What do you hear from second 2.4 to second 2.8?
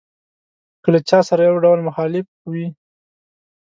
وي.